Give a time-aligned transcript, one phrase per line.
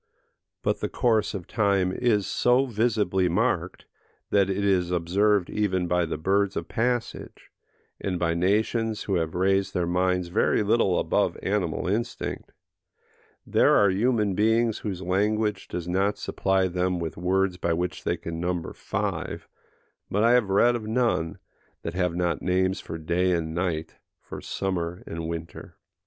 [0.63, 3.85] But the course of time is so visibly marked,
[4.31, 7.51] that it is observed even by the birds of passage,
[7.99, 12.51] and by nations who have raised their minds very little above animal instinct:
[13.45, 18.17] there are human beings whose language does not supply them with words by which they
[18.17, 19.47] can number five,
[20.09, 21.37] but I have read of none,
[21.83, 25.77] that have not names for day and night, for summer and winter.